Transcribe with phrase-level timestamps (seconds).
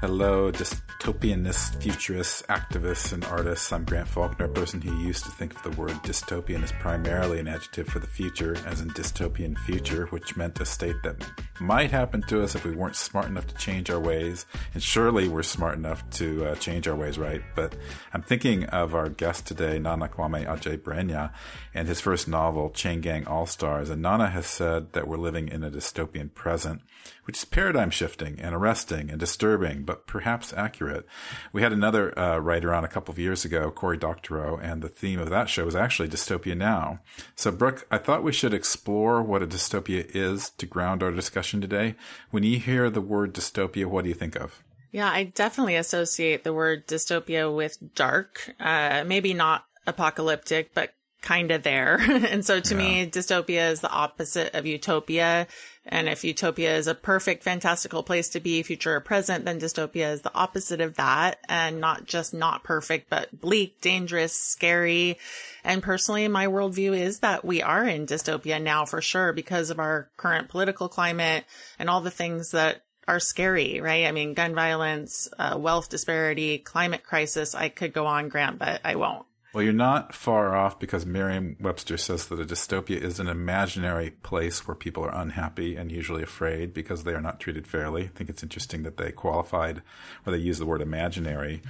[0.00, 3.72] Hello, dystopianists, futurists, activists, and artists.
[3.72, 7.40] I'm Grant Faulkner, a person who used to think of the word dystopian as primarily
[7.40, 11.28] an adjective for the future, as in dystopian future, which meant a state that
[11.60, 14.46] might happen to us if we weren't smart enough to change our ways.
[14.74, 17.42] And surely we're smart enough to uh, change our ways, right?
[17.54, 17.76] But
[18.12, 21.32] I'm thinking of our guest today, Nana Kwame Adjei-Brenyah,
[21.74, 23.90] and his first novel, Chain Gang All Stars.
[23.90, 26.82] And Nana has said that we're living in a dystopian present
[27.28, 31.06] which is paradigm shifting and arresting and disturbing, but perhaps accurate.
[31.52, 34.88] We had another uh, writer on a couple of years ago, Cory Doctorow, and the
[34.88, 37.00] theme of that show was actually dystopia now.
[37.36, 41.47] So, Brooke, I thought we should explore what a dystopia is to ground our discussion
[41.56, 41.94] today.
[42.30, 44.62] When you hear the word dystopia, what do you think of?
[44.90, 48.54] Yeah, I definitely associate the word dystopia with dark.
[48.58, 51.96] Uh, maybe not apocalyptic, but kind of there.
[52.00, 52.80] and so to yeah.
[52.80, 55.46] me, dystopia is the opposite of utopia.
[55.88, 60.12] And if utopia is a perfect, fantastical place to be, future or present, then dystopia
[60.12, 61.38] is the opposite of that.
[61.48, 65.18] And not just not perfect, but bleak, dangerous, scary.
[65.64, 69.78] And personally, my worldview is that we are in dystopia now for sure because of
[69.78, 71.44] our current political climate
[71.78, 74.04] and all the things that are scary, right?
[74.06, 77.54] I mean, gun violence, uh, wealth disparity, climate crisis.
[77.54, 79.24] I could go on, Grant, but I won't.
[79.54, 84.10] Well, you're not far off because Merriam Webster says that a dystopia is an imaginary
[84.10, 88.04] place where people are unhappy and usually afraid because they are not treated fairly.
[88.04, 89.82] I think it's interesting that they qualified
[90.26, 91.62] or they use the word imaginary.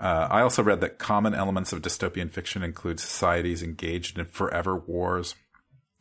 [0.00, 4.76] Uh, I also read that common elements of dystopian fiction include societies engaged in forever
[4.76, 5.34] wars,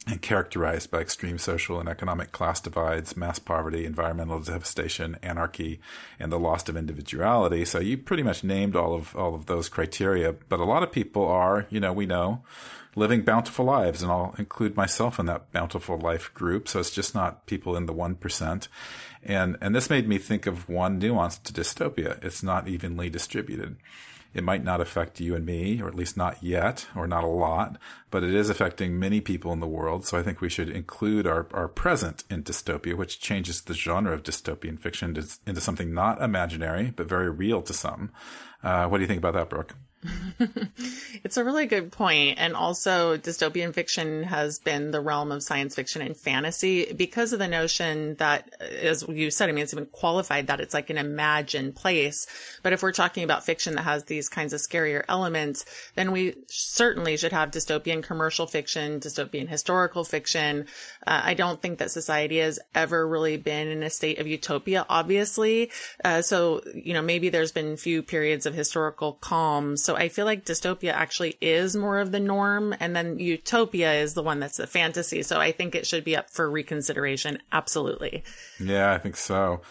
[0.07, 5.81] and characterized by extreme social and economic class divides, mass poverty, environmental devastation, anarchy,
[6.17, 7.65] and the loss of individuality.
[7.65, 10.33] So you pretty much named all of all of those criteria.
[10.33, 12.43] But a lot of people are, you know, we know,
[12.95, 16.67] living bountiful lives, and I'll include myself in that bountiful life group.
[16.69, 18.69] So it's just not people in the one percent.
[19.23, 22.23] And and this made me think of one nuance to dystopia.
[22.23, 23.75] It's not evenly distributed.
[24.37, 27.27] It might not affect you and me, or at least not yet, or not a
[27.27, 27.79] lot,
[28.11, 30.05] but it is affecting many people in the world.
[30.05, 34.13] So I think we should include our, our present in dystopia, which changes the genre
[34.13, 35.17] of dystopian fiction
[35.47, 38.11] into something not imaginary, but very real to some.
[38.63, 39.73] Uh, what do you think about that, Brooke?
[41.23, 42.37] it's a really good point.
[42.39, 47.39] And also, dystopian fiction has been the realm of science fiction and fantasy because of
[47.39, 50.97] the notion that, as you said, I mean, it's even qualified that it's like an
[50.97, 52.27] imagined place.
[52.61, 55.65] But if we're talking about fiction that has these kinds of scarier elements,
[55.95, 60.67] then we certainly should have dystopian commercial fiction, dystopian historical fiction.
[61.05, 64.85] Uh, I don't think that society has ever really been in a state of utopia,
[64.89, 65.71] obviously.
[66.03, 69.75] Uh, so, you know, maybe there's been few periods of historical calm.
[69.87, 72.75] So I feel like dystopia actually is more of the norm.
[72.77, 75.23] And then utopia is the one that's the fantasy.
[75.23, 77.37] So I think it should be up for reconsideration.
[77.53, 78.25] Absolutely.
[78.59, 79.61] Yeah, I think so.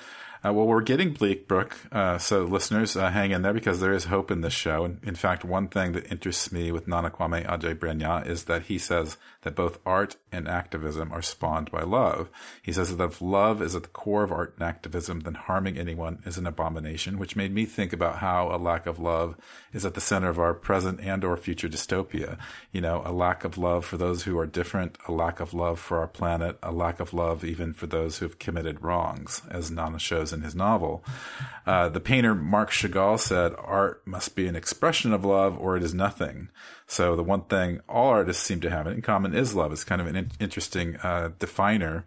[0.47, 1.77] Uh, well, we're getting bleak, Brooke.
[1.91, 4.85] Uh, so, listeners, uh, hang in there because there is hope in this show.
[4.85, 8.79] And in fact, one thing that interests me with Nana Kwame Adjei-Brenyah is that he
[8.79, 12.29] says that both art and activism are spawned by love.
[12.63, 15.79] He says that if love is at the core of art and activism, then harming
[15.79, 19.37] anyone is an abomination, which made me think about how a lack of love
[19.73, 22.39] is at the center of our present and or future dystopia.
[22.71, 25.81] You know, a lack of love for those who are different, a lack of love
[25.81, 29.71] for our planet, a lack of love even for those who have committed wrongs, as
[29.71, 31.03] Nana shows in his novel.
[31.67, 35.83] Uh, the painter Marc Chagall said, art must be an expression of love or it
[35.83, 36.49] is nothing.
[36.87, 39.73] So the one thing all artists seem to have in common is love.
[39.73, 42.05] It's kind of an in- interesting uh, definer.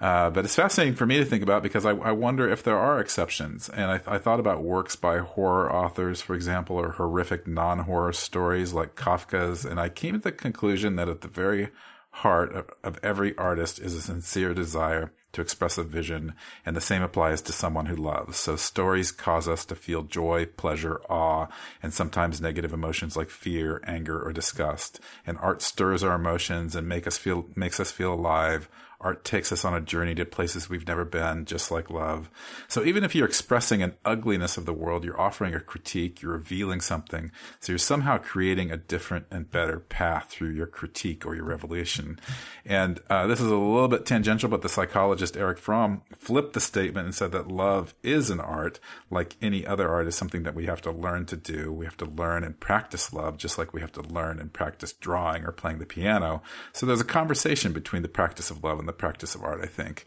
[0.00, 2.78] Uh, but it's fascinating for me to think about because I, I wonder if there
[2.78, 3.68] are exceptions.
[3.68, 8.12] And I, I, thought about works by horror authors, for example, or horrific non horror
[8.12, 9.64] stories like Kafka's.
[9.64, 11.70] And I came to the conclusion that at the very
[12.10, 16.34] heart of, of every artist is a sincere desire to express a vision,
[16.64, 18.36] and the same applies to someone who loves.
[18.36, 21.48] So stories cause us to feel joy, pleasure, awe,
[21.82, 25.00] and sometimes negative emotions like fear, anger, or disgust.
[25.26, 28.68] And art stirs our emotions and make us feel makes us feel alive
[29.00, 32.28] Art takes us on a journey to places we've never been, just like love.
[32.66, 36.32] So even if you're expressing an ugliness of the world, you're offering a critique, you're
[36.32, 37.30] revealing something.
[37.60, 42.18] So you're somehow creating a different and better path through your critique or your revelation.
[42.66, 44.68] And uh, this is a little bit tangential, but the
[45.18, 48.78] psychologist Erich Fromm flipped the statement and said that love is an art,
[49.10, 51.72] like any other art, is something that we have to learn to do.
[51.72, 54.92] We have to learn and practice love, just like we have to learn and practice
[54.92, 56.40] drawing or playing the piano.
[56.72, 59.66] So there's a conversation between the practice of love and the practice of art, I
[59.66, 60.06] think.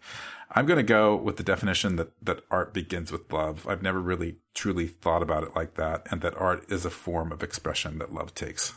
[0.53, 3.67] I'm going to go with the definition that, that art begins with love.
[3.67, 7.33] I've never really truly thought about it like that, and that art is a form
[7.33, 8.73] of expression that love takes.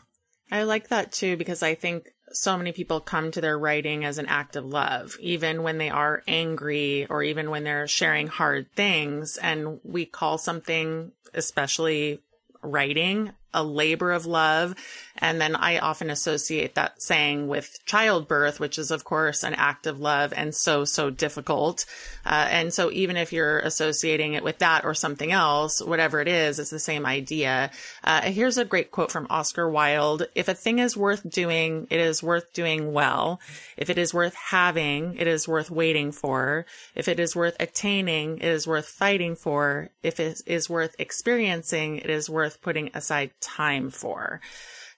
[0.50, 4.18] I like that too because I think so many people come to their writing as
[4.18, 8.72] an act of love, even when they are angry or even when they're sharing hard
[8.74, 9.36] things.
[9.36, 12.20] And we call something, especially
[12.62, 14.74] writing, a labor of love.
[15.18, 19.86] And then I often associate that saying with childbirth, which is, of course, an act
[19.86, 21.86] of love and so, so difficult.
[22.26, 26.26] Uh, and so even if you're associating it with that or something else, whatever it
[26.26, 27.70] is, it's the same idea.
[28.02, 30.26] Uh, here's a great quote from Oscar Wilde.
[30.34, 33.40] If a thing is worth doing, it is worth doing well.
[33.76, 36.66] If it is worth having, it is worth waiting for.
[36.96, 39.90] If it is worth attaining, it is worth fighting for.
[40.02, 44.40] If it is worth experiencing, it is worth putting aside time for.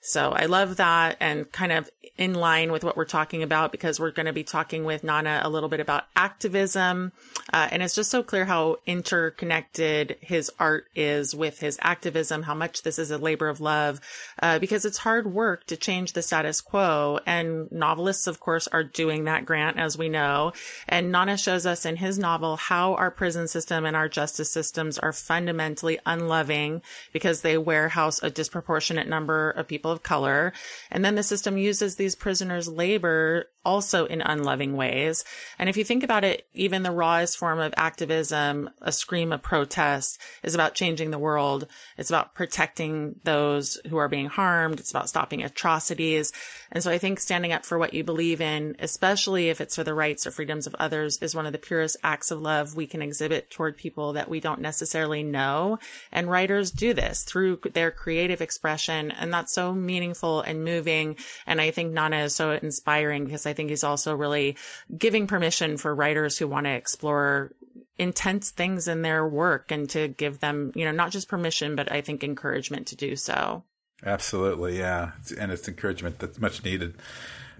[0.06, 4.00] So I love that and kind of in line with what we're talking about because
[4.00, 7.12] we're going to be talking with Nana a little bit about activism.
[7.52, 12.54] Uh, and it's just so clear how interconnected his art is with his activism, how
[12.54, 14.00] much this is a labor of love,
[14.40, 17.18] uh, because it's hard work to change the status quo.
[17.26, 20.52] And novelists, of course, are doing that, Grant, as we know.
[20.88, 24.98] And Nana shows us in his novel how our prison system and our justice systems
[24.98, 26.82] are fundamentally unloving
[27.12, 30.52] because they warehouse a disproportionate number of people of color.
[30.90, 35.24] And then the system uses these prisoners' labor also in unloving ways.
[35.58, 39.42] And if you think about it, even the rawest form of activism, a scream of
[39.42, 41.66] protest, is about changing the world.
[41.98, 44.78] It's about protecting those who are being harmed.
[44.78, 46.32] It's about stopping atrocities.
[46.70, 49.84] And so I think standing up for what you believe in, especially if it's for
[49.84, 52.86] the rights or freedoms of others, is one of the purest acts of love we
[52.86, 55.80] can exhibit toward people that we don't necessarily know.
[56.12, 59.10] And writers do this through their creative expression.
[59.10, 61.16] And that's so meaningful and moving.
[61.46, 64.56] And I think Nana is so inspiring because I think he's also really
[64.96, 67.52] giving permission for writers who want to explore
[67.98, 71.90] intense things in their work and to give them, you know, not just permission, but
[71.90, 73.64] I think encouragement to do so.
[74.04, 75.12] Absolutely, yeah.
[75.38, 76.96] And it's encouragement that's much needed.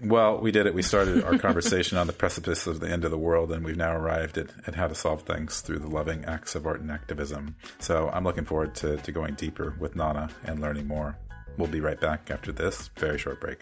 [0.03, 0.75] Well, we did it.
[0.75, 3.77] We started our conversation on the precipice of the end of the world, and we've
[3.77, 6.91] now arrived at, at how to solve things through the loving acts of art and
[6.91, 7.55] activism.
[7.79, 11.17] So I'm looking forward to, to going deeper with Nana and learning more.
[11.57, 13.61] We'll be right back after this very short break.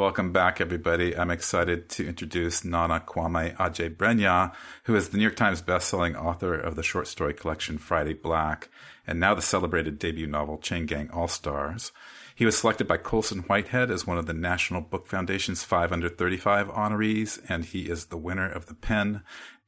[0.00, 1.14] Welcome back, everybody.
[1.14, 4.54] I'm excited to introduce Nana Kwame Adjei-Brenyah,
[4.84, 8.70] who is the New York Times bestselling author of the short story collection Friday Black,
[9.06, 11.92] and now the celebrated debut novel Chain Gang All Stars.
[12.34, 16.08] He was selected by Colson Whitehead as one of the National Book Foundation's 5 under
[16.08, 19.22] 35 honorees, and he is the winner of the PEN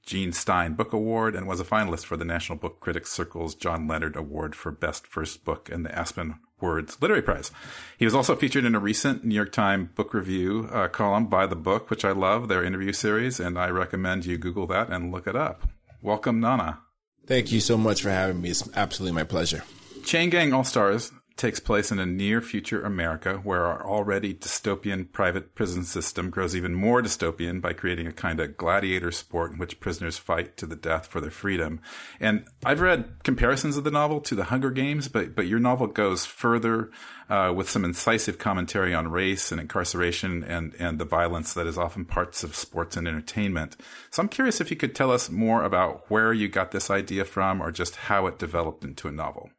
[0.06, 3.87] Jean Stein Book Award and was a finalist for the National Book Critics Circle's John
[3.87, 7.50] Leonard Award for Best First Book and the Aspen Words Literary Prize.
[7.99, 11.47] He was also featured in a recent New York Times book review uh, column by
[11.47, 15.12] the book, which I love, their interview series, and I recommend you Google that and
[15.12, 15.69] look it up.
[16.00, 16.81] Welcome, Nana.
[17.26, 18.50] Thank you so much for having me.
[18.50, 19.64] It's absolutely my pleasure.
[20.05, 25.11] Chain Gang All Stars takes place in a near future America where our already dystopian
[25.11, 29.59] private prison system grows even more dystopian by creating a kind of gladiator sport in
[29.59, 31.80] which prisoners fight to the death for their freedom.
[32.21, 35.87] And I've read comparisons of the novel to the Hunger Games, but but your novel
[35.87, 36.90] goes further
[37.28, 41.78] uh, with some incisive commentary on race and incarceration and and the violence that is
[41.78, 43.76] often parts of sports and entertainment.
[44.11, 47.25] So I'm curious if you could tell us more about where you got this idea
[47.25, 49.50] from, or just how it developed into a novel.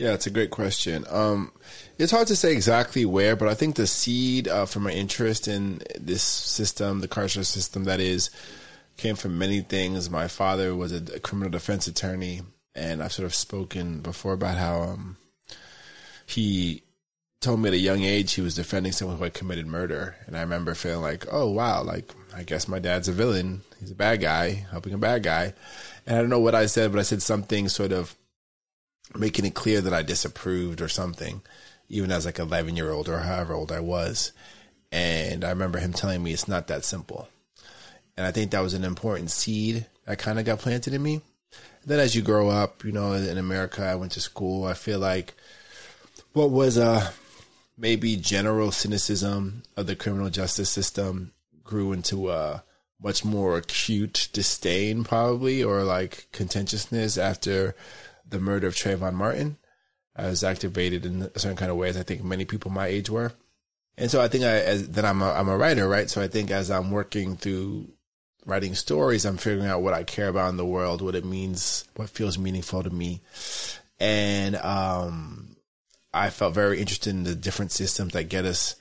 [0.00, 1.04] Yeah, it's a great question.
[1.10, 1.52] Um,
[1.98, 5.46] it's hard to say exactly where, but I think the seed uh, for my interest
[5.46, 8.30] in this system, the carceral system, that is,
[8.96, 10.08] came from many things.
[10.08, 12.40] My father was a, a criminal defense attorney,
[12.74, 15.18] and I've sort of spoken before about how um,
[16.24, 16.82] he
[17.42, 20.34] told me at a young age he was defending someone who had committed murder, and
[20.34, 23.60] I remember feeling like, oh wow, like I guess my dad's a villain.
[23.78, 25.52] He's a bad guy helping a bad guy,
[26.06, 28.16] and I don't know what I said, but I said something sort of
[29.14, 31.42] making it clear that I disapproved or something,
[31.88, 34.32] even as like 11 year old or however old I was.
[34.92, 37.28] And I remember him telling me it's not that simple.
[38.16, 41.14] And I think that was an important seed that kind of got planted in me.
[41.82, 44.64] And then as you grow up, you know, in America, I went to school.
[44.64, 45.34] I feel like
[46.32, 47.12] what was a
[47.78, 51.32] maybe general cynicism of the criminal justice system
[51.64, 52.62] grew into a
[53.02, 57.74] much more acute disdain, probably, or like contentiousness after
[58.30, 59.58] the murder of Trayvon Martin.
[60.16, 61.96] I was activated in a certain kind of ways.
[61.96, 63.32] I think many people my age were.
[63.96, 66.08] And so I think I, as, that I'm a, I'm a writer, right?
[66.08, 67.88] So I think as I'm working through
[68.46, 71.84] writing stories, I'm figuring out what I care about in the world, what it means,
[71.96, 73.20] what feels meaningful to me.
[73.98, 75.56] And, um,
[76.12, 78.74] I felt very interested in the different systems that get us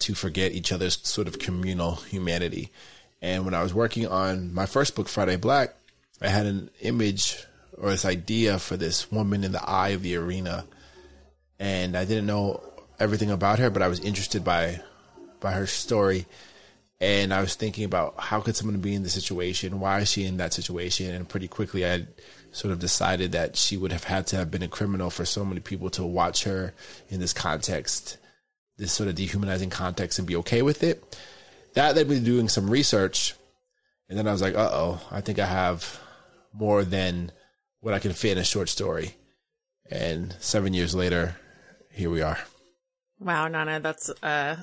[0.00, 2.72] to forget each other's sort of communal humanity.
[3.20, 5.76] And when I was working on my first book, Friday Black,
[6.20, 7.44] I had an image
[7.82, 10.64] or this idea for this woman in the eye of the arena.
[11.58, 12.62] And I didn't know
[12.98, 14.80] everything about her, but I was interested by
[15.40, 16.26] by her story.
[17.00, 19.80] And I was thinking about how could someone be in the situation?
[19.80, 21.12] Why is she in that situation?
[21.12, 22.06] And pretty quickly I
[22.52, 25.44] sort of decided that she would have had to have been a criminal for so
[25.44, 26.74] many people to watch her
[27.08, 28.18] in this context,
[28.78, 31.18] this sort of dehumanizing context and be okay with it.
[31.74, 33.34] That led me to doing some research.
[34.08, 35.98] And then I was like, uh oh, I think I have
[36.52, 37.32] more than
[37.82, 39.16] what I can fit in a short story.
[39.90, 41.36] And seven years later,
[41.90, 42.38] here we are.
[43.18, 44.56] Wow, Nana, that's uh,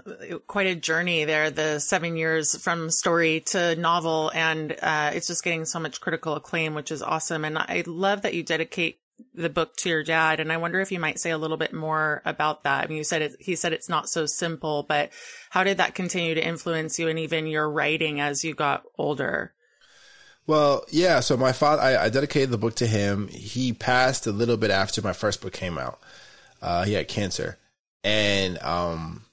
[0.48, 1.52] quite a journey there.
[1.52, 6.34] The seven years from story to novel, and uh, it's just getting so much critical
[6.34, 7.46] acclaim, which is awesome.
[7.46, 9.00] And I love that you dedicate
[9.34, 10.40] the book to your dad.
[10.40, 12.84] And I wonder if you might say a little bit more about that.
[12.84, 15.12] I mean, you said it, he said it's not so simple, but
[15.50, 19.54] how did that continue to influence you and even your writing as you got older?
[20.50, 21.20] Well, yeah.
[21.20, 23.28] So my father, I, I, dedicated the book to him.
[23.28, 26.00] He passed a little bit after my first book came out.
[26.60, 27.60] Uh, he had cancer,
[28.04, 29.26] and um,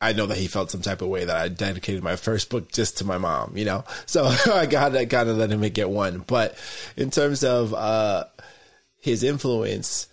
[0.00, 2.72] I know that he felt some type of way that I dedicated my first book
[2.72, 3.56] just to my mom.
[3.56, 6.24] You know, so I got kind of let him get one.
[6.26, 6.58] But
[6.96, 8.24] in terms of uh,
[8.98, 10.08] his influence,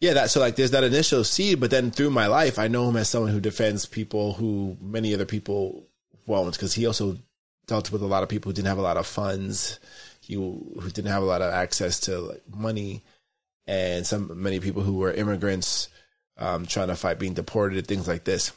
[0.00, 2.88] yeah, that so like there's that initial seed, but then through my life, I know
[2.88, 5.84] him as someone who defends people who many other people
[6.24, 7.18] won't, because he also
[7.70, 9.78] dealt with a lot of people who didn't have a lot of funds,
[10.28, 13.02] who who didn't have a lot of access to like money,
[13.66, 15.88] and some many people who were immigrants
[16.36, 18.52] um, trying to fight being deported and things like this.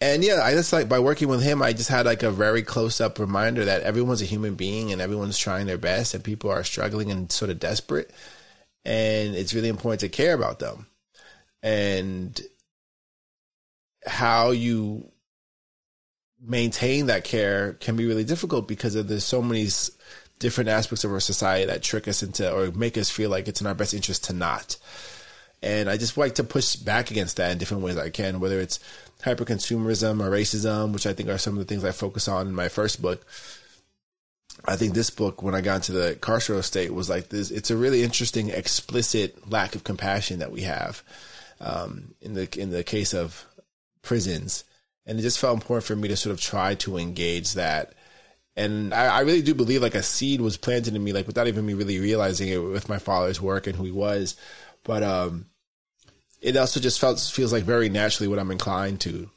[0.00, 2.62] And yeah, I just like by working with him, I just had like a very
[2.62, 6.50] close up reminder that everyone's a human being and everyone's trying their best and people
[6.50, 8.10] are struggling and sort of desperate.
[8.84, 10.86] And it's really important to care about them.
[11.62, 12.40] And
[14.06, 15.12] how you
[16.40, 19.68] maintain that care can be really difficult because of there's so many
[20.38, 23.60] different aspects of our society that trick us into or make us feel like it's
[23.60, 24.76] in our best interest to not.
[25.62, 28.58] And I just like to push back against that in different ways I can, whether
[28.58, 28.80] it's
[29.22, 32.54] hyperconsumerism or racism, which I think are some of the things I focus on in
[32.54, 33.26] my first book.
[34.64, 37.50] I think this book, when I got into the carceral state, was like this.
[37.50, 41.02] It's a really interesting, explicit lack of compassion that we have
[41.60, 43.46] um, in the in the case of
[44.02, 44.64] prisons
[45.10, 47.94] and it just felt important for me to sort of try to engage that.
[48.54, 51.48] And I, I, really do believe like a seed was planted in me, like without
[51.48, 54.36] even me really realizing it with my father's work and who he was.
[54.84, 55.46] But um,
[56.40, 59.28] it also just felt feels like very naturally what I'm inclined to.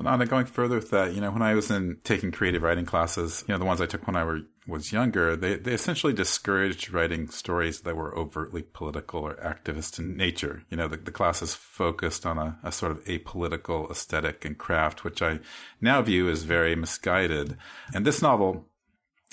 [0.00, 3.44] Well, going further with that, you know, when I was in taking creative writing classes,
[3.46, 6.90] you know, the ones I took when I were, was younger, they, they essentially discouraged
[6.90, 10.62] writing stories that were overtly political or activist in nature.
[10.70, 15.04] You know, the, the classes focused on a, a sort of apolitical aesthetic and craft,
[15.04, 15.40] which I
[15.82, 17.58] now view as very misguided.
[17.92, 18.64] And this novel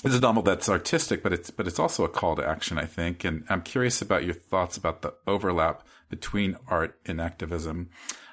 [0.04, 2.86] is a novel that's artistic, but it's, but it's also a call to action, I
[2.86, 3.24] think.
[3.24, 7.90] And I'm curious about your thoughts about the overlap between art and activism.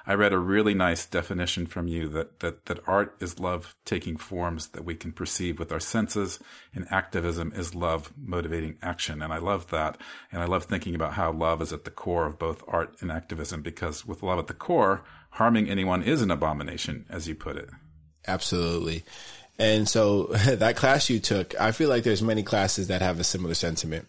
[0.07, 4.17] I read a really nice definition from you that, that, that art is love taking
[4.17, 6.39] forms that we can perceive with our senses
[6.73, 9.21] and activism is love motivating action.
[9.21, 9.97] And I love that.
[10.31, 13.11] And I love thinking about how love is at the core of both art and
[13.11, 17.57] activism because with love at the core, harming anyone is an abomination, as you put
[17.57, 17.69] it.
[18.27, 19.03] Absolutely.
[19.57, 23.23] And so that class you took, I feel like there's many classes that have a
[23.23, 24.07] similar sentiment.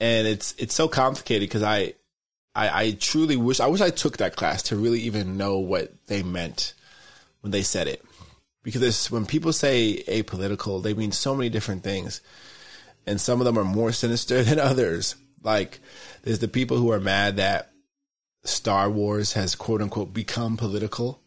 [0.00, 1.94] And it's it's so complicated because I
[2.54, 5.92] I, I truly wish I wish I took that class to really even know what
[6.06, 6.74] they meant
[7.40, 8.04] when they said it.
[8.62, 12.20] Because when people say apolitical, they mean so many different things.
[13.06, 15.16] And some of them are more sinister than others.
[15.42, 15.80] Like
[16.22, 17.72] there's the people who are mad that
[18.44, 21.20] Star Wars has quote unquote become political,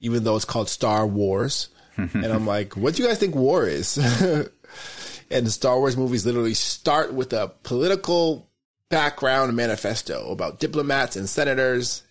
[0.00, 1.68] even though it's called Star Wars.
[1.96, 3.98] and I'm like, what do you guys think war is?
[5.30, 8.48] and the Star Wars movies literally start with a political
[8.94, 12.04] background manifesto about diplomats and senators.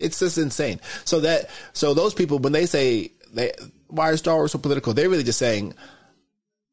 [0.00, 0.80] It's just insane.
[1.04, 3.52] So that so those people when they say they
[3.86, 5.72] why is Star Wars so political, they're really just saying,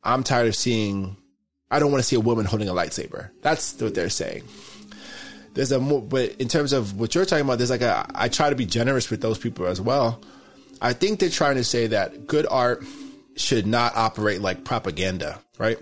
[0.04, 1.18] I'm tired of seeing
[1.70, 3.30] I don't want to see a woman holding a lightsaber.
[3.44, 4.44] That's what they're saying.
[5.54, 8.28] There's a more, but in terms of what you're talking about, there's like a, I
[8.28, 10.20] try to be generous with those people as well.
[10.82, 12.84] I think they're trying to say that good art
[13.36, 15.78] should not operate like propaganda, right?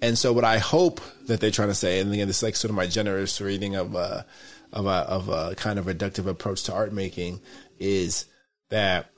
[0.00, 2.56] And so, what I hope that they're trying to say, and again, this is like
[2.56, 4.24] sort of my generous reading of a,
[4.72, 7.40] of a, of a kind of reductive approach to art making,
[7.78, 8.26] is
[8.70, 9.10] that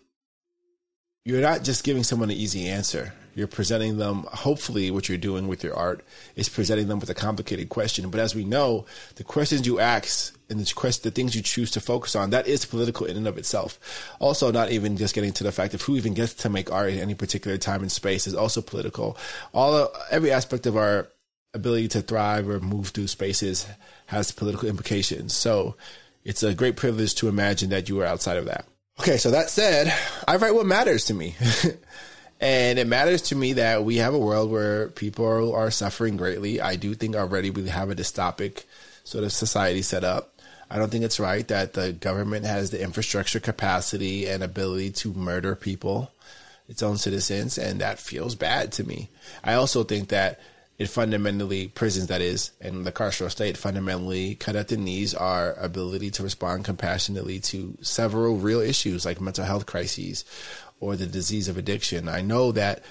[1.24, 3.12] you're not just giving someone an easy answer.
[3.34, 6.04] You're presenting them, hopefully, what you're doing with your art
[6.36, 8.10] is presenting them with a complicated question.
[8.10, 11.70] But as we know, the questions you ask and the, quest, the things you choose
[11.72, 13.78] to focus on, that is political in and of itself.
[14.18, 16.92] Also, not even just getting to the fact of who even gets to make art
[16.92, 19.16] at any particular time and space is also political.
[19.54, 21.08] All every aspect of our
[21.54, 23.66] ability to thrive or move through spaces
[24.06, 25.34] has political implications.
[25.34, 25.76] So
[26.24, 28.66] it's a great privilege to imagine that you are outside of that.
[29.00, 29.92] Okay, so that said,
[30.28, 31.34] I write what matters to me.
[32.40, 36.60] and it matters to me that we have a world where people are suffering greatly.
[36.60, 38.64] I do think already we have a dystopic
[39.04, 40.32] sort of society set up.
[40.70, 45.12] I don't think it's right that the government has the infrastructure capacity and ability to
[45.12, 46.12] murder people,
[46.68, 49.10] its own citizens, and that feels bad to me.
[49.44, 50.40] I also think that
[50.80, 55.52] it fundamentally prisons that is and the carceral state fundamentally cut at the knees our
[55.58, 60.24] ability to respond compassionately to several real issues like mental health crises
[60.80, 62.08] or the disease of addiction.
[62.08, 62.82] I know that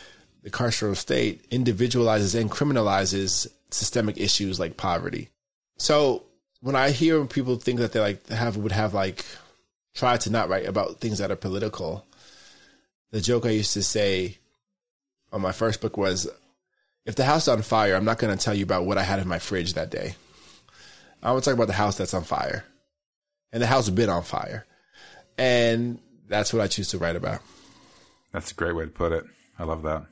[0.44, 5.30] the carceral state individualizes and criminalizes systemic issues like poverty.
[5.78, 6.26] So
[6.62, 9.26] when I hear people think that they like have would have like
[9.96, 12.06] tried to not write about things that are political,
[13.10, 14.38] the joke I used to say
[15.32, 16.30] on my first book was
[17.06, 19.04] if the house is on fire, I'm not going to tell you about what I
[19.04, 20.16] had in my fridge that day.
[21.22, 22.66] I want to talk about the house that's on fire.
[23.52, 24.66] And the house been on fire.
[25.38, 27.42] And that's what I choose to write about.
[28.32, 29.24] That's a great way to put it.
[29.58, 30.06] I love that.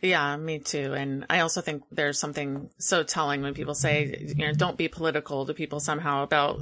[0.00, 0.94] Yeah, me too.
[0.94, 4.86] And I also think there's something so telling when people say, you know, don't be
[4.86, 6.60] political to people somehow about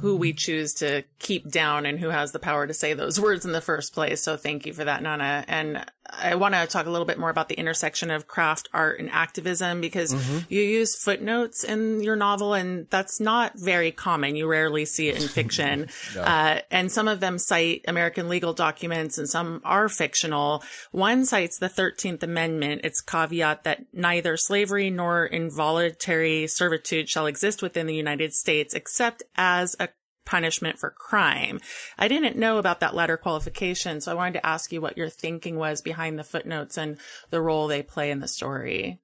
[0.00, 3.46] who we choose to keep down and who has the power to say those words
[3.46, 4.22] in the first place.
[4.22, 5.44] So thank you for that, Nana.
[5.48, 8.98] And I want to talk a little bit more about the intersection of craft, art,
[8.98, 10.38] and activism because mm-hmm.
[10.48, 14.34] you use footnotes in your novel, and that's not very common.
[14.34, 15.88] You rarely see it in fiction.
[16.14, 16.22] no.
[16.22, 20.62] uh, and some of them cite American legal documents, and some are fictional.
[20.92, 27.62] One cites the 13th Amendment, its caveat that neither slavery nor involuntary servitude shall exist
[27.62, 29.88] within the United States except as a
[30.28, 31.58] punishment for crime.
[31.98, 35.08] I didn't know about that latter qualification, so I wanted to ask you what your
[35.08, 36.98] thinking was behind the footnotes and
[37.30, 39.00] the role they play in the story.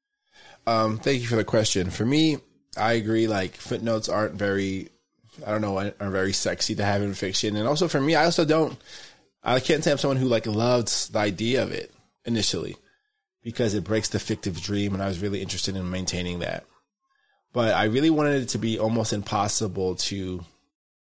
[0.67, 1.89] Um, thank you for the question.
[1.89, 2.39] For me,
[2.77, 3.27] I agree.
[3.27, 4.91] Like footnotes aren't very,
[5.47, 8.27] I don't know, are very sexy to have in fiction, and also for me, I
[8.27, 8.77] also don't.
[9.43, 11.93] I can't say I'm someone who like loves the idea of it
[12.25, 12.77] initially
[13.45, 16.65] because it breaks the fictive dream, and I was really interested in maintaining that.
[17.53, 20.45] But I really wanted it to be almost impossible to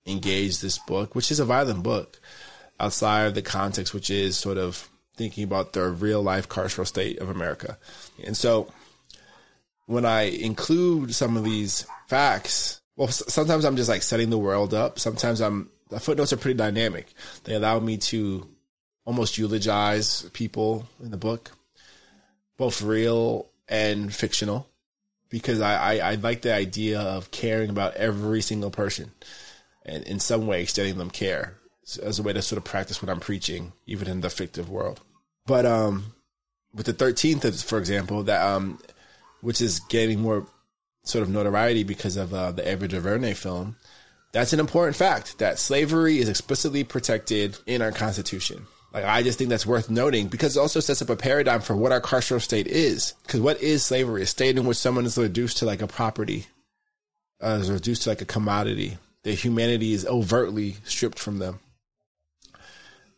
[0.05, 2.19] engage this book, which is a violent book,
[2.79, 7.17] outside of the context, which is sort of thinking about the real life carceral state
[7.19, 7.77] of America.
[8.23, 8.71] And so
[9.85, 14.73] when I include some of these facts, well, sometimes I'm just like setting the world
[14.73, 14.99] up.
[14.99, 17.13] Sometimes I'm, the footnotes are pretty dynamic.
[17.45, 18.47] They allow me to
[19.05, 21.51] almost eulogize people in the book,
[22.57, 24.67] both real and fictional,
[25.29, 29.11] because I, I, I like the idea of caring about every single person
[29.85, 31.55] and in some way extending them care
[32.01, 35.01] as a way to sort of practice what I'm preaching, even in the fictive world.
[35.45, 36.13] But um,
[36.73, 38.79] with the 13th, for example, that um,
[39.41, 40.47] which is getting more
[41.03, 43.75] sort of notoriety because of uh, the Ava DuVernay film,
[44.31, 48.65] that's an important fact that slavery is explicitly protected in our Constitution.
[48.93, 51.75] Like, I just think that's worth noting because it also sets up a paradigm for
[51.75, 53.13] what our carceral state is.
[53.23, 54.21] Because what is slavery?
[54.21, 56.45] A state in which someone is reduced to like a property,
[57.41, 61.59] uh, is reduced to like a commodity their humanity is overtly stripped from them.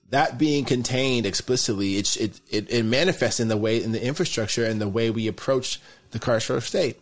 [0.10, 4.64] That being contained explicitly, it, it, it, it manifests in the way, in the infrastructure
[4.64, 7.00] and the way we approach the carceral state.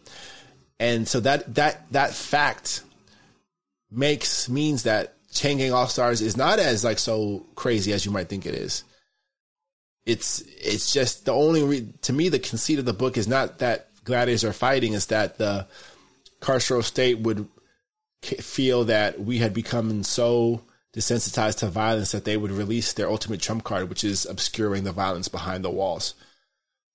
[0.80, 2.82] And so that, that, that fact
[3.92, 8.12] makes, means that Chain Gang All Stars is not as like so crazy as you
[8.12, 8.84] might think it is.
[10.06, 13.60] It's, it's just the only, re- to me, the conceit of the book is not
[13.60, 15.66] that gladiators are fighting, is that the
[16.42, 17.48] carceral state would
[18.22, 20.62] feel that we had become so
[20.94, 24.92] desensitized to violence that they would release their ultimate trump card, which is obscuring the
[24.92, 26.16] violence behind the walls.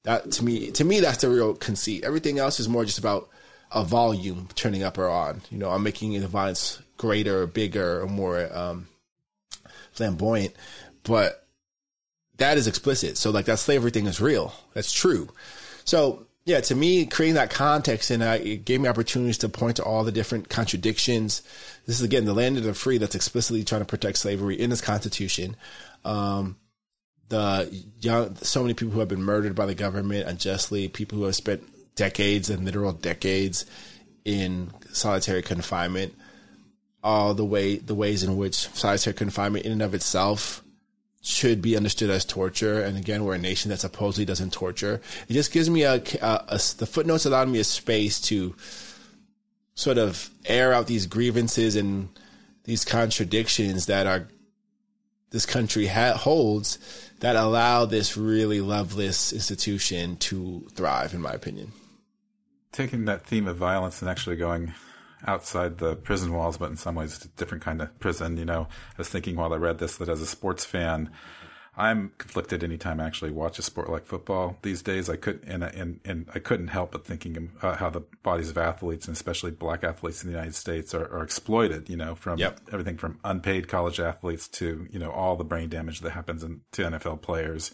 [0.05, 2.05] That to me, to me, that's the real conceit.
[2.05, 3.29] Everything else is more just about
[3.73, 5.43] a volume turning up or on.
[5.51, 8.89] You know, I'm making the violence greater, or bigger, or more um,
[9.93, 10.55] flamboyant,
[11.05, 11.47] but
[12.37, 13.17] that is explicit.
[13.17, 14.53] So like that slavery thing is real.
[14.75, 15.29] That's true.
[15.85, 19.77] So yeah, to me, creating that context and uh, it gave me opportunities to point
[19.77, 21.43] to all the different contradictions.
[21.87, 24.73] This is again the land of the free that's explicitly trying to protect slavery in
[24.73, 25.57] its constitution.
[26.05, 26.57] Um,
[27.29, 27.69] the
[28.01, 31.37] young, so many people who have been murdered by the government unjustly, people who have
[31.37, 31.63] spent
[31.95, 33.67] decades and literal decades
[34.25, 36.15] in solitary confinement,
[37.03, 40.63] all the way the ways in which solitary confinement in and of itself
[41.21, 42.81] should be understood as torture.
[42.81, 45.01] And again, we're a nation that supposedly doesn't torture.
[45.29, 48.55] It just gives me a, a, a the footnotes allowed me a space to
[49.75, 52.09] sort of air out these grievances and
[52.65, 54.29] these contradictions that are
[55.31, 56.79] this country ha- holds
[57.21, 61.73] that allow this really loveless institution to thrive, in my opinion.
[62.73, 64.73] Taking that theme of violence and actually going
[65.27, 68.37] outside the prison walls, but in some ways it's a different kind of prison.
[68.37, 71.11] You know, I was thinking while I read this that as a sports fan,
[71.79, 75.09] I'm conflicted anytime I actually watch a sport like football these days.
[75.09, 78.59] I could and and and I couldn't help but thinking uh, how the bodies of
[78.59, 81.89] athletes and especially black athletes in the United States are, are exploited.
[81.89, 82.61] You know, from yep.
[82.73, 86.63] everything from unpaid college athletes to you know all the brain damage that happens in,
[86.73, 87.71] to NFL players.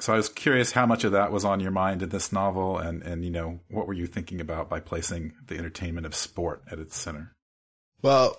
[0.00, 2.78] So I was curious how much of that was on your mind in this novel,
[2.78, 6.62] and and you know what were you thinking about by placing the entertainment of sport
[6.70, 7.36] at its center?
[8.00, 8.36] Well,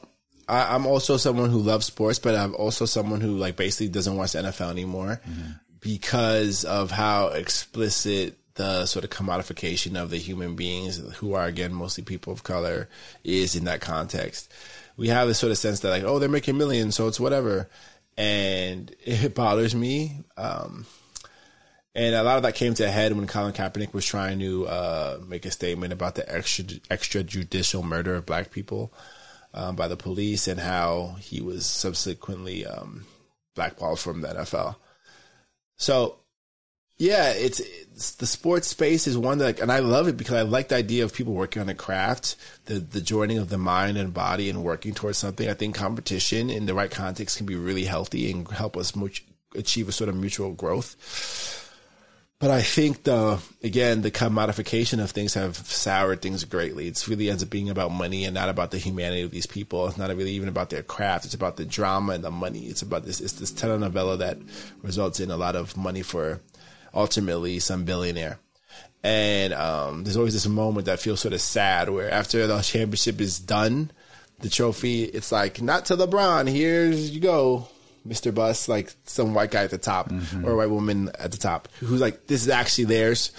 [0.47, 4.15] I, am also someone who loves sports, but I'm also someone who like basically doesn't
[4.15, 5.51] watch the NFL anymore mm-hmm.
[5.79, 11.73] because of how explicit the sort of commodification of the human beings who are again
[11.73, 12.87] mostly people of color
[13.23, 14.51] is in that context.
[14.95, 17.69] We have this sort of sense that like, oh, they're making millions, so it's whatever.
[18.15, 20.19] And it bothers me.
[20.37, 20.85] Um,
[21.95, 24.67] and a lot of that came to a head when Colin Kaepernick was trying to
[24.67, 28.91] uh, make a statement about the extra extrajudicial murder of black people
[29.53, 33.05] um, by the police and how he was subsequently um,
[33.55, 34.75] blackballed from the NFL.
[35.77, 36.17] So,
[36.97, 40.43] yeah, it's, it's, the sports space is one that, and I love it because I
[40.43, 42.35] like the idea of people working on a craft,
[42.65, 45.49] the the joining of the mind and body and working towards something.
[45.49, 49.25] I think competition in the right context can be really healthy and help us much,
[49.55, 51.62] achieve a sort of mutual growth.
[52.43, 56.89] But I think the again the commodification of things have soured things greatly.
[56.89, 59.87] It's really ends up being about money and not about the humanity of these people.
[59.87, 61.23] It's not really even about their craft.
[61.23, 62.65] It's about the drama and the money.
[62.65, 63.21] It's about this.
[63.21, 64.39] It's this telenovela that
[64.81, 66.41] results in a lot of money for
[66.93, 68.39] ultimately some billionaire.
[69.05, 73.21] And um, there's always this moment that feels sort of sad where after the championship
[73.21, 73.89] is done,
[74.39, 76.49] the trophy, it's like not to LeBron.
[76.49, 77.69] Here's you go.
[78.07, 78.33] Mr.
[78.33, 80.45] Buss, like some white guy at the top mm-hmm.
[80.45, 83.31] or a white woman at the top who's like, this is actually theirs.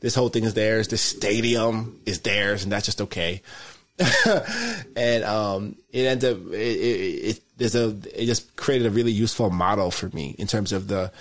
[0.00, 0.88] This whole thing is theirs.
[0.88, 3.42] This stadium is theirs, and that's just okay.
[4.96, 9.12] and um, it ends up it, it, it, there's a it just created a really
[9.12, 11.12] useful model for me in terms of the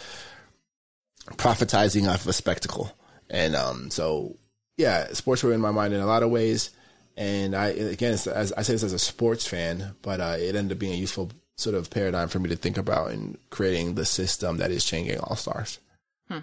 [1.32, 2.92] profitizing off of a spectacle.
[3.30, 4.38] And um, so
[4.78, 6.72] yeah, sports were in my mind in a lot of ways.
[7.18, 10.78] And I again, as I say this as a sports fan, but uh, it ended
[10.78, 14.06] up being a useful sort of paradigm for me to think about in creating the
[14.06, 15.80] system that is Chain Gang All Stars.
[16.28, 16.40] Hmm.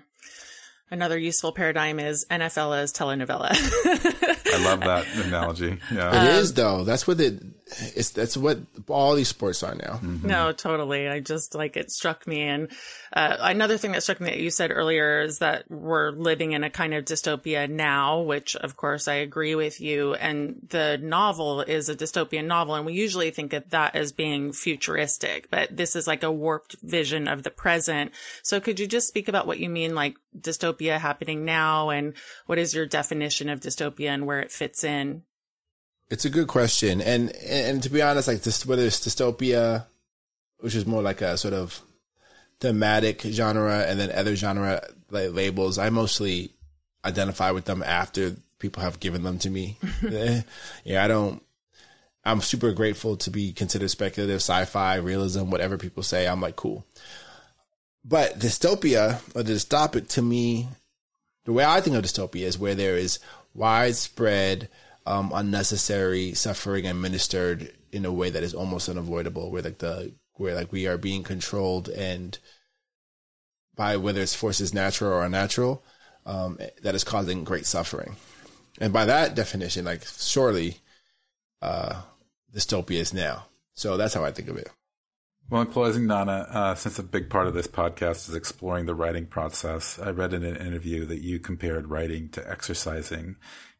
[0.91, 3.51] Another useful paradigm is NFL as telenovela.
[3.51, 5.79] I love that analogy.
[5.91, 6.85] Yeah, it um, is though.
[6.85, 7.43] That's what it.
[7.69, 9.95] It's that's what all these sports are now.
[9.95, 10.29] Mm-hmm.
[10.29, 11.09] No, totally.
[11.09, 12.71] I just like it struck me, and
[13.13, 16.63] uh, another thing that struck me that you said earlier is that we're living in
[16.63, 20.15] a kind of dystopia now, which of course I agree with you.
[20.15, 24.53] And the novel is a dystopian novel, and we usually think of that as being
[24.53, 28.13] futuristic, but this is like a warped vision of the present.
[28.45, 32.15] So could you just speak about what you mean, like dystopia happening now, and
[32.47, 35.23] what is your definition of dystopia and where it fits in?
[36.09, 39.87] It's a good question, and and to be honest, like this, whether it's dystopia,
[40.59, 41.81] which is more like a sort of
[42.61, 46.53] thematic genre, and then other genre like, labels, I mostly
[47.05, 49.79] identify with them after people have given them to me.
[50.85, 51.43] yeah, I don't.
[52.25, 56.27] I'm super grateful to be considered speculative, sci-fi, realism, whatever people say.
[56.27, 56.85] I'm like cool.
[58.05, 60.69] But dystopia or the dystopic to me,
[61.45, 63.19] the way I think of dystopia is where there is
[63.55, 64.69] widespread
[65.07, 70.55] um, unnecessary suffering administered in a way that is almost unavoidable, where like the where
[70.55, 72.39] like we are being controlled and
[73.75, 75.83] by whether it's forces natural or unnatural,
[76.25, 78.17] um, that is causing great suffering.
[78.81, 80.79] And by that definition, like surely
[81.63, 82.03] uh,
[82.55, 83.47] dystopia is now.
[83.75, 84.71] So that's how I think of it.
[85.49, 88.97] Well, in closing, Nana, uh, since a big part of this podcast is exploring the
[88.97, 93.37] writing process, I read in an interview that you compared writing to exercising.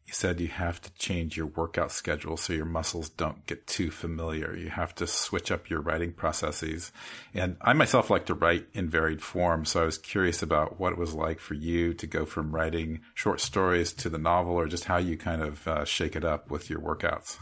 [0.07, 3.91] You said you have to change your workout schedule so your muscles don't get too
[3.91, 4.55] familiar.
[4.57, 6.93] You have to switch up your writing processes.
[7.35, 9.65] And I myself like to write in varied form.
[9.65, 13.01] So I was curious about what it was like for you to go from writing
[13.15, 16.53] short stories to the novel or just how you kind of uh, shake it up
[16.53, 17.39] with your workouts.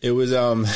[0.00, 0.66] It was, um,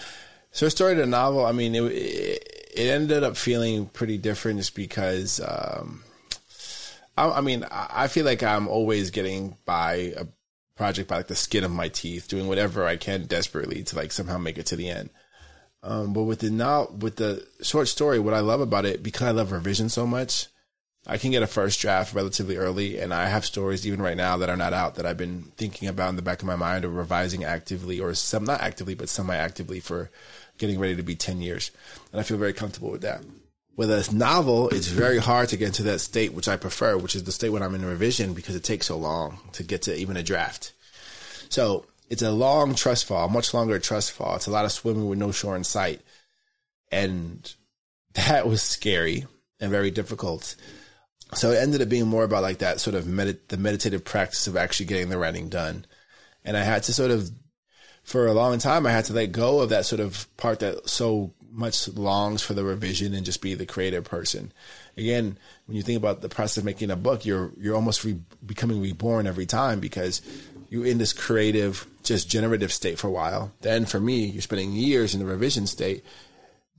[0.54, 1.44] short story to novel.
[1.44, 6.04] I mean, it, it ended up feeling pretty different just because, um,
[7.18, 10.26] I, I mean, I feel like I'm always getting by a
[10.76, 14.12] project by like the skin of my teeth, doing whatever I can desperately to like
[14.12, 15.10] somehow make it to the end.
[15.82, 19.28] Um, but with the now with the short story, what I love about it because
[19.28, 20.48] I love revision so much,
[21.06, 24.38] I can get a first draft relatively early, and I have stories even right now
[24.38, 26.84] that are not out that I've been thinking about in the back of my mind
[26.84, 30.10] or revising actively, or some not actively but semi actively for
[30.56, 31.70] getting ready to be ten years,
[32.10, 33.22] and I feel very comfortable with that.
[33.76, 37.16] With a novel, it's very hard to get into that state, which I prefer, which
[37.16, 39.96] is the state when I'm in revision because it takes so long to get to
[39.96, 40.72] even a draft.
[41.48, 44.36] So it's a long trust fall, much longer trust fall.
[44.36, 46.02] It's a lot of swimming with no shore in sight.
[46.92, 47.52] And
[48.14, 49.26] that was scary
[49.60, 50.54] and very difficult.
[51.34, 54.56] So it ended up being more about like that sort of the meditative practice of
[54.56, 55.86] actually getting the writing done.
[56.44, 57.30] And I had to sort of,
[58.04, 60.88] for a long time, I had to let go of that sort of part that
[60.88, 64.52] so much longs for the revision and just be the creative person.
[64.96, 68.18] Again, when you think about the process of making a book, you're you're almost re-
[68.44, 70.20] becoming reborn every time because
[70.68, 73.52] you're in this creative, just generative state for a while.
[73.60, 76.04] Then for me, you're spending years in the revision state.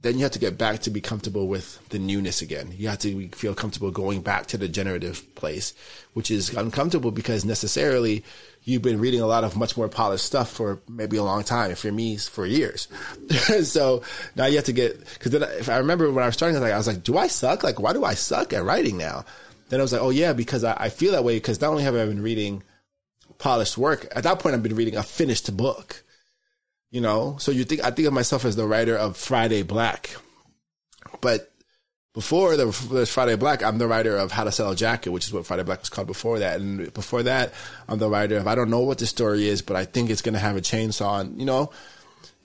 [0.06, 2.72] Then you have to get back to be comfortable with the newness again.
[2.78, 5.74] You have to feel comfortable going back to the generative place,
[6.14, 8.24] which is uncomfortable because necessarily
[8.64, 11.74] you've been reading a lot of much more polished stuff for maybe a long time.
[11.74, 12.88] For me, for years.
[13.64, 14.04] so
[14.36, 16.60] now you have to get because then if I remember when I was starting, I
[16.60, 17.64] was, like, I was like, do I suck?
[17.64, 19.26] Like, why do I suck at writing now?
[19.70, 21.82] Then I was like, oh yeah, because I, I feel that way because not only
[21.82, 22.62] have I been reading
[23.40, 26.04] polished work, at that point I've been reading a finished book.
[26.96, 30.16] You know, so you think I think of myself as the writer of Friday Black,
[31.20, 31.52] but
[32.14, 32.72] before the
[33.06, 35.64] Friday Black, I'm the writer of How to Sell a Jacket, which is what Friday
[35.64, 36.62] Black was called before that.
[36.62, 37.54] And before that,
[37.90, 40.22] I'm the writer of I don't know what the story is, but I think it's
[40.22, 41.20] going to have a chainsaw.
[41.20, 41.70] And, you know,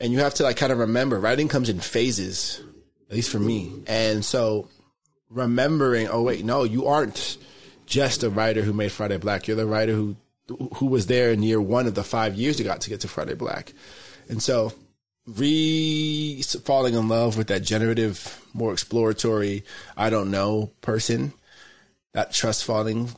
[0.01, 2.61] and you have to like kind of remember writing comes in phases,
[3.09, 3.85] at least for me.
[3.87, 4.67] And so
[5.29, 7.39] remembering, oh wait, no, you aren't
[7.87, 9.47] just a writer who made Friday Black.
[9.47, 10.17] You're the writer who
[10.75, 13.07] who was there in year one of the five years you got to get to
[13.07, 13.75] Friday Black.
[14.31, 14.73] And so
[15.27, 19.64] re falling in love with that generative, more exploratory,
[19.97, 21.33] I don't know person,
[22.12, 23.11] that trust falling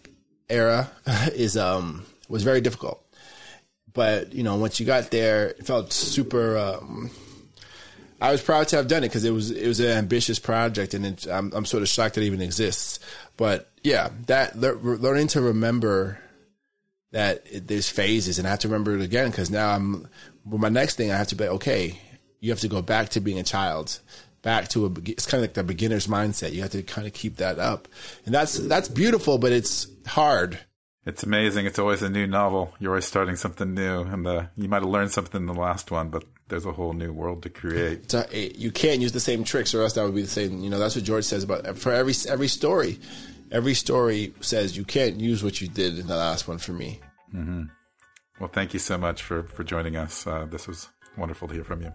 [0.49, 0.91] era
[1.35, 3.05] is um was very difficult.
[3.93, 6.57] But you know, once you got there, it felt super.
[6.57, 7.11] Um,
[8.21, 10.95] I was proud to have done it because it was it was an ambitious project,
[10.95, 13.01] and it, I'm I'm sort of shocked that it even exists.
[13.37, 16.22] But yeah, that le- learning to remember
[17.13, 20.09] that it, there's phases, and I have to remember it again because now I'm.
[20.45, 21.97] Well, my next thing I have to be okay
[22.43, 24.01] you have to go back to being a child
[24.43, 27.15] back to a it's kind of like the beginner's mindset you have to kind of
[27.15, 27.89] keep that up
[28.27, 30.59] and that's that's beautiful but it's hard
[31.07, 34.69] it's amazing it's always a new novel you're always starting something new and the, you
[34.69, 37.49] might have learned something in the last one but there's a whole new world to
[37.49, 40.29] create a, eh, you can't use the same tricks or else that would be the
[40.29, 42.99] same you know that's what george says about for every every story
[43.53, 47.01] every story says you can't use what you did in the last one for me
[47.33, 47.65] mm-hmm.
[48.41, 51.65] well thank you so much for for joining us uh, this was wonderful to hear
[51.65, 51.93] from you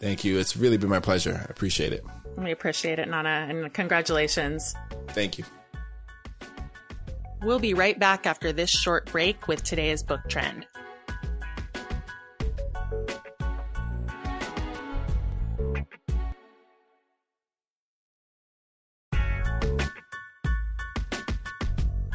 [0.00, 0.38] Thank you.
[0.38, 1.44] It's really been my pleasure.
[1.48, 2.04] I appreciate it.
[2.36, 4.74] We appreciate it, Nana, and congratulations.
[5.08, 5.44] Thank you.
[7.42, 10.66] We'll be right back after this short break with today's book trend.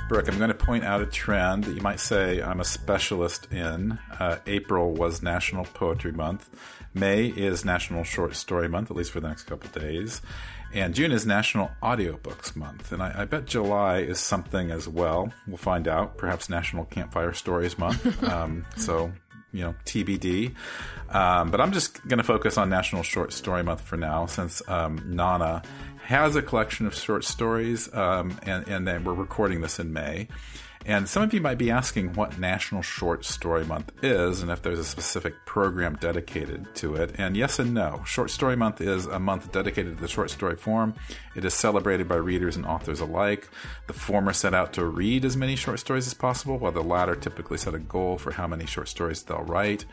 [0.07, 3.51] Brooke, I'm going to point out a trend that you might say I'm a specialist
[3.51, 3.99] in.
[4.17, 6.49] Uh, April was National Poetry Month.
[6.93, 10.21] May is National Short Story Month, at least for the next couple days.
[10.73, 12.93] And June is National Audiobooks Month.
[12.93, 15.33] And I, I, bet July is something as well.
[15.45, 16.17] We'll find out.
[16.17, 18.23] Perhaps National Campfire Stories Month.
[18.29, 19.11] um, so,
[19.51, 20.55] you know, TBD.
[21.09, 24.61] Um, but I'm just going to focus on National Short Story Month for now, since
[24.69, 25.63] um, Nana
[26.07, 30.29] has a collection of short stories, um, and, and then we're recording this in May.
[30.87, 34.61] And some of you might be asking what National Short Story Month is and if
[34.61, 37.13] there's a specific program dedicated to it.
[37.17, 38.01] And yes and no.
[38.05, 40.93] Short Story Month is a month dedicated to the short story form.
[41.35, 43.49] It is celebrated by readers and authors alike.
[43.87, 47.17] The former set out to read as many short stories as possible, while the latter
[47.17, 49.83] typically set a goal for how many short stories they'll write.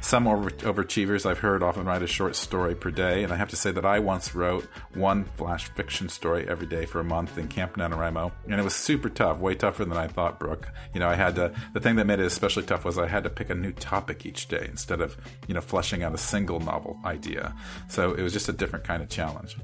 [0.00, 3.50] Some over- overachievers I've heard often write a short story per day, and I have
[3.50, 7.38] to say that I once wrote one flash fiction story every day for a month
[7.38, 10.68] in Camp NaNoWriMo, and it was super tough, way tougher than I thought, Brooke.
[10.92, 13.22] You know, I had to, the thing that made it especially tough was I had
[13.22, 16.58] to pick a new topic each day instead of, you know, fleshing out a single
[16.58, 17.54] novel idea.
[17.88, 19.56] So it was just a different kind of challenge.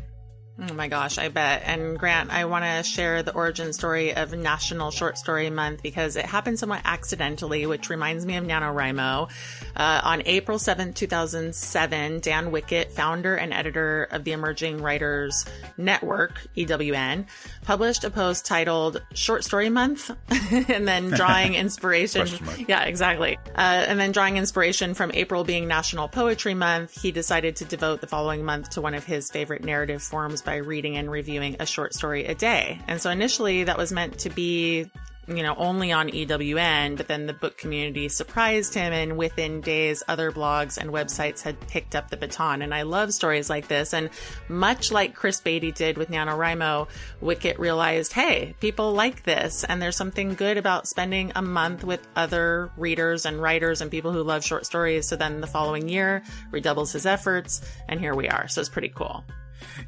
[0.59, 1.65] Oh my gosh, I bet.
[1.67, 6.17] And Grant, I want to share the origin story of National Short Story Month because
[6.17, 9.31] it happened somewhat accidentally, which reminds me of NaNoWriMo.
[9.77, 15.45] Uh, on April 7th, 2007, Dan Wickett, founder and editor of the Emerging Writers
[15.77, 17.27] Network, EWN,
[17.65, 20.11] published a post titled Short Story Month
[20.71, 22.29] and then drawing inspiration.
[22.67, 23.37] yeah, exactly.
[23.55, 28.01] Uh, and then drawing inspiration from April being National Poetry Month, he decided to devote
[28.01, 31.67] the following month to one of his favorite narrative forms by reading and reviewing a
[31.67, 32.81] short story a day.
[32.89, 34.91] And so initially that was meant to be
[35.29, 40.03] you know, only on EWN, but then the book community surprised him, and within days,
[40.07, 42.63] other blogs and websites had picked up the baton.
[42.63, 43.93] And I love stories like this.
[43.93, 44.11] And
[44.49, 46.89] much like Chris Baty did with NaNoWriMo,
[47.21, 52.07] Wickett realized, hey, people like this, and there's something good about spending a month with
[52.15, 55.09] other readers and writers and people who love short stories.
[55.09, 58.47] So then the following year, redoubles his efforts, and here we are.
[58.47, 59.25] So it's pretty cool.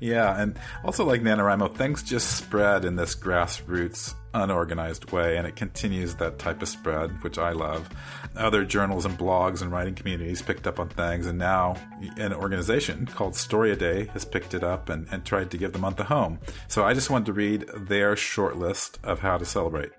[0.00, 5.57] Yeah, and also like NaNoWriMo, things just spread in this grassroots, unorganized way, and it
[5.57, 7.88] continues that type of spread, which I love.
[8.37, 11.76] Other journals and blogs and writing communities picked up on things, and now
[12.16, 15.72] an organization called Story a Day has picked it up and, and tried to give
[15.72, 16.38] the month a home.
[16.68, 19.90] So I just wanted to read their short list of how to celebrate.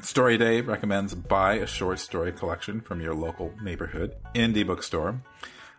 [0.00, 5.20] Story Day recommends buy a short story collection from your local neighborhood indie bookstore.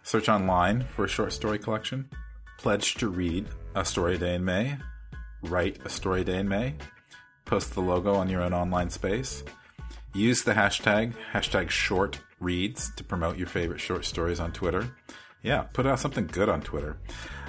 [0.04, 2.10] Search online for a short story collection
[2.60, 4.76] pledge to read a story a day in May,
[5.44, 6.76] write a story a day in May,
[7.46, 9.46] post the logo on your own online space,
[10.14, 14.94] use the hashtag, hashtag short reads to promote your favorite short stories on Twitter.
[15.42, 16.98] Yeah, put out something good on Twitter.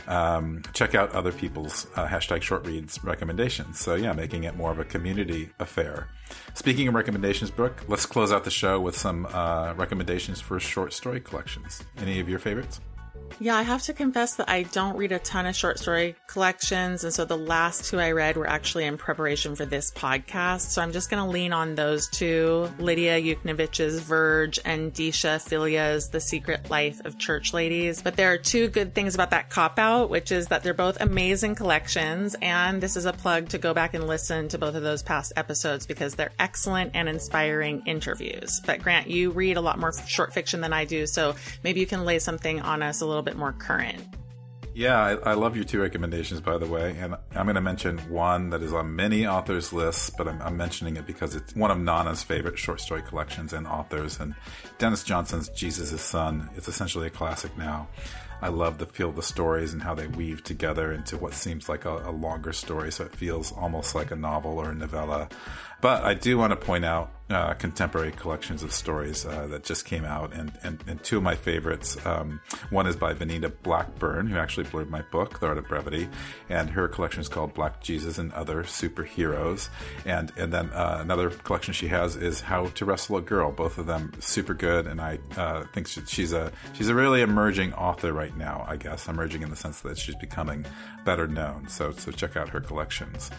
[0.07, 3.81] Um, check out other people's uh, hashtag short reads recommendations.
[3.81, 6.09] So, yeah, making it more of a community affair.
[6.55, 10.93] Speaking of recommendations, Brooke, let's close out the show with some uh, recommendations for short
[10.93, 11.83] story collections.
[11.99, 12.81] Any of your favorites?
[13.39, 17.05] Yeah, I have to confess that I don't read a ton of short story collections.
[17.05, 20.71] And so the last two I read were actually in preparation for this podcast.
[20.71, 26.09] So I'm just going to lean on those two Lydia Yuknavitch's Verge and Deesha Philyaw's
[26.09, 28.03] The Secret Life of Church Ladies.
[28.03, 31.01] But there are two good things about that cop out, which is that they're both
[31.01, 32.37] amazing collections.
[32.43, 35.33] And this is a plug to go back and listen to both of those past
[35.37, 38.61] episodes because they're excellent and inspiring interviews.
[38.67, 41.07] But Grant, you read a lot more short fiction than I do.
[41.07, 44.05] So maybe you can lay something on us a little bit more current.
[44.73, 46.97] Yeah, I, I, love your two recommendations, by the way.
[47.01, 50.57] And I'm going to mention one that is on many authors' lists, but I'm, I'm,
[50.57, 54.21] mentioning it because it's one of Nana's favorite short story collections and authors.
[54.21, 54.35] And
[54.79, 56.49] Denis Johnson's Jesus' Son.
[56.57, 57.89] It's essentially a classic now.
[58.43, 61.69] I love the feel of the stories and how they weave together into what seems
[61.69, 65.29] like a, a longer story, so it feels almost like a novel or a novella.
[65.81, 69.85] But I do want to point out uh, contemporary collections of stories uh, that just
[69.85, 71.97] came out, and, and, and, two of my favorites.
[72.05, 72.41] Um,
[72.71, 76.09] one is by Venita Blackburn, who actually blurred my book, The Art of Brevity,
[76.49, 79.69] and her collection is called Black Jesus and Other Superheroes.
[80.05, 83.53] And and then uh, another collection she has is How to Wrestle a Girl.
[83.53, 87.75] Both of them super good, and I uh, think she's a she's a really emerging
[87.75, 88.65] author right now.
[88.69, 90.67] I guess emerging in the sense that she's becoming
[91.05, 91.69] better known.
[91.69, 93.31] So so check out her collections.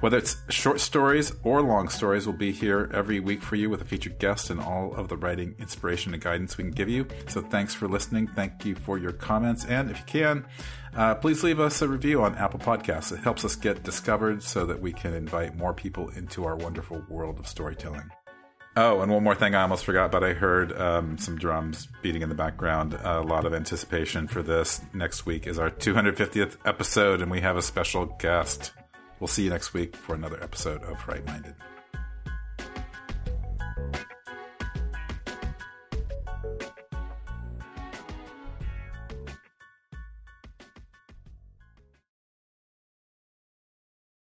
[0.00, 3.80] Whether it's short stories or long stories, we'll be here every week for you with
[3.80, 7.06] a featured guest and all of the writing inspiration and guidance we can give you.
[7.28, 8.26] So thanks for listening.
[8.28, 9.64] Thank you for your comments.
[9.64, 10.46] And if you can,
[10.94, 13.12] uh, please leave us a review on Apple Podcasts.
[13.12, 17.02] It helps us get discovered so that we can invite more people into our wonderful
[17.08, 18.10] world of storytelling.
[18.78, 22.20] Oh, and one more thing I almost forgot, but I heard um, some drums beating
[22.20, 22.92] in the background.
[22.92, 24.82] A lot of anticipation for this.
[24.92, 28.72] Next week is our 250th episode, and we have a special guest.
[29.20, 31.54] We'll see you next week for another episode of Write-minded.